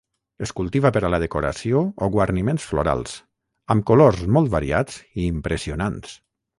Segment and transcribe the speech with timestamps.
[0.45, 3.15] Es cultiva per a la decoració o guarniments florals,
[3.77, 6.23] amb colors molt variats i impressionants.